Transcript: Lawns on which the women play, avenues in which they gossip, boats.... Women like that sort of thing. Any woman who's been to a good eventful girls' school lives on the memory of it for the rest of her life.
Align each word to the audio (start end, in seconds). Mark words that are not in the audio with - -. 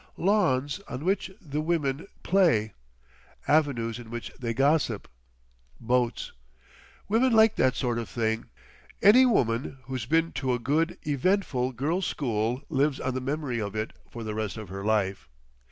Lawns 0.17 0.79
on 0.87 1.05
which 1.05 1.29
the 1.39 1.61
women 1.61 2.07
play, 2.23 2.73
avenues 3.47 3.99
in 3.99 4.09
which 4.09 4.31
they 4.39 4.51
gossip, 4.51 5.07
boats.... 5.79 6.31
Women 7.07 7.33
like 7.33 7.55
that 7.57 7.75
sort 7.75 7.99
of 7.99 8.09
thing. 8.09 8.45
Any 9.03 9.27
woman 9.27 9.77
who's 9.83 10.07
been 10.07 10.31
to 10.31 10.55
a 10.55 10.57
good 10.57 10.97
eventful 11.05 11.73
girls' 11.73 12.07
school 12.07 12.63
lives 12.67 12.99
on 12.99 13.13
the 13.13 13.21
memory 13.21 13.61
of 13.61 13.75
it 13.75 13.93
for 14.09 14.23
the 14.23 14.33
rest 14.33 14.57
of 14.57 14.69
her 14.69 14.83
life. 14.83 15.29